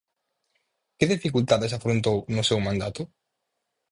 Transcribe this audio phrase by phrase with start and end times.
[0.97, 3.01] Que dificultades afrontou no seu mandato?